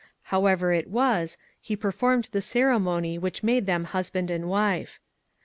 However 0.33 0.73
it 0.73 0.87
was, 0.89 1.37
he 1.61 1.75
performed 1.75 2.29
the 2.31 2.41
ceremony 2.41 3.19
which 3.19 3.43
made 3.43 3.67
them 3.67 3.83
husband 3.83 4.31
and 4.31 4.49
wife. 4.49 4.99